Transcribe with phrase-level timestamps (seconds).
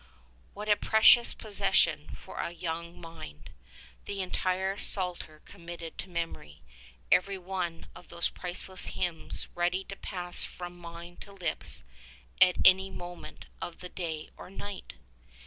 [0.55, 3.51] What a precious possession for a young mind!
[4.05, 6.63] The entire psalter committed to memory—
[7.11, 11.83] every one of those priceless 152 hymns ready to pass from mind to lips
[12.41, 14.93] at any moment of the day or night